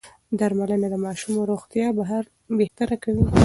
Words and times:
درملنه 0.39 0.87
د 0.93 0.95
ماشوم 1.05 1.33
روغتيا 1.51 1.87
بهتره 2.59 2.95
کوي. 3.03 3.23